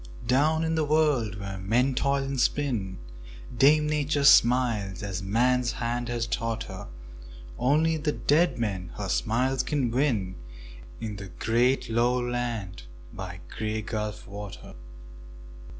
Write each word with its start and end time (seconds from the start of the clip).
Down 0.25 0.63
in 0.63 0.73
the 0.73 0.83
world 0.83 1.35
where 1.39 1.59
men 1.59 1.93
toil 1.93 2.23
and 2.23 2.39
spin 2.39 2.97
Dame 3.55 3.85
Nature 3.85 4.23
smiles 4.23 5.03
as 5.03 5.21
man's 5.21 5.73
hand 5.73 6.09
has 6.09 6.25
taught 6.25 6.63
her; 6.63 6.87
Only 7.59 7.97
the 7.97 8.11
dead 8.11 8.57
men 8.57 8.93
her 8.95 9.09
smiles 9.09 9.61
can 9.61 9.91
win 9.91 10.37
In 10.99 11.17
the 11.17 11.27
great 11.27 11.87
lone 11.87 12.31
land 12.31 12.81
by 13.13 13.41
the 13.47 13.55
Grey 13.55 13.83
Gulf 13.83 14.27
water. 14.27 14.73